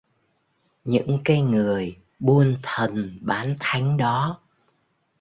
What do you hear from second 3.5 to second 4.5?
thánh đó